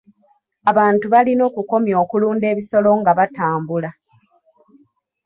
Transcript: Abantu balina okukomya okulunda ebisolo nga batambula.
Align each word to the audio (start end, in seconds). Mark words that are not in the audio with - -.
Abantu 0.71 1.05
balina 1.13 1.43
okukomya 1.49 1.95
okulunda 2.03 2.45
ebisolo 2.53 2.89
nga 2.99 3.11
batambula. 3.17 3.91